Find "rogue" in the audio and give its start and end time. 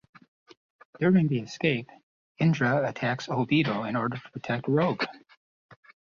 4.67-5.05